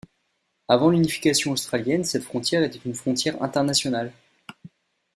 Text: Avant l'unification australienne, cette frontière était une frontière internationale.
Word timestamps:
Avant 0.67 0.89
l'unification 0.89 1.51
australienne, 1.51 2.03
cette 2.05 2.23
frontière 2.23 2.63
était 2.63 2.81
une 2.85 2.95
frontière 2.95 3.39
internationale. 3.43 4.11